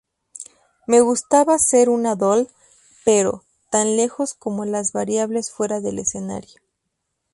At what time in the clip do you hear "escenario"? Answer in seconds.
5.99-6.59